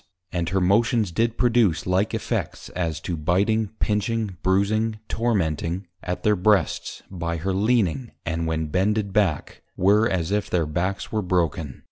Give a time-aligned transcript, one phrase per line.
[0.31, 6.35] And her motions did produce like effects, as to Biting, Pinching, Brusing, Tormenting, at their
[6.35, 11.79] Breasts, by her Leaning, and when bended back, were as if their Backs were broken.